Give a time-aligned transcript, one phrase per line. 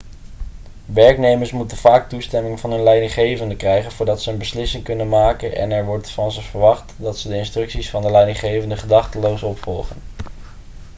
[0.93, 5.71] werknemers moeten vaak toestemming van hun leidinggevenden krijgen voordat ze een beslissing kunnen maken en
[5.71, 9.95] er wordt van ze verwacht dat ze de instructies van de leidinggevenden gedachteloos opvolgen